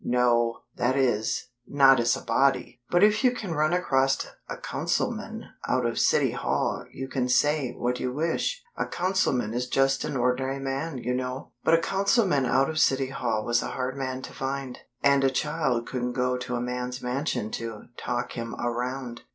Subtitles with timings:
[0.03, 2.81] No; that is, not as a body.
[2.89, 4.17] But if you can run across
[4.49, 8.63] a Councilman out of City Hall you can say what you wish.
[8.75, 13.09] A Councilman is just an ordinary man, you know." But a Councilman out of City
[13.09, 17.03] Hall was a hard man to find; and a child couldn't go to a man's
[17.03, 19.21] mansion to "talk him around."